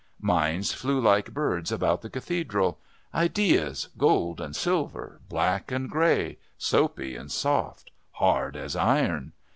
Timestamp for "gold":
3.99-4.41